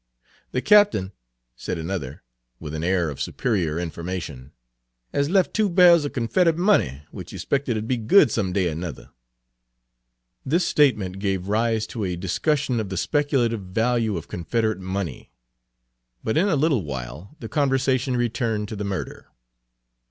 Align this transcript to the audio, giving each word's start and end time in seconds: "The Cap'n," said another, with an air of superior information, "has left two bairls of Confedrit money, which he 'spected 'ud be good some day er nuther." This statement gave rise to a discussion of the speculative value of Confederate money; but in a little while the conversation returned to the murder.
"The 0.51 0.63
Cap'n," 0.63 1.11
said 1.55 1.77
another, 1.77 2.23
with 2.59 2.73
an 2.73 2.83
air 2.83 3.11
of 3.11 3.21
superior 3.21 3.77
information, 3.77 4.51
"has 5.13 5.29
left 5.29 5.53
two 5.53 5.69
bairls 5.69 6.05
of 6.05 6.13
Confedrit 6.13 6.57
money, 6.57 7.03
which 7.11 7.29
he 7.29 7.37
'spected 7.37 7.77
'ud 7.77 7.87
be 7.87 7.97
good 7.97 8.31
some 8.31 8.51
day 8.51 8.71
er 8.71 8.73
nuther." 8.73 9.11
This 10.43 10.65
statement 10.65 11.19
gave 11.19 11.49
rise 11.49 11.85
to 11.85 12.03
a 12.03 12.15
discussion 12.15 12.79
of 12.79 12.89
the 12.89 12.97
speculative 12.97 13.61
value 13.61 14.17
of 14.17 14.27
Confederate 14.27 14.79
money; 14.79 15.29
but 16.23 16.35
in 16.35 16.47
a 16.49 16.55
little 16.55 16.83
while 16.83 17.35
the 17.39 17.47
conversation 17.47 18.17
returned 18.17 18.69
to 18.69 18.75
the 18.75 18.83
murder. 18.83 19.27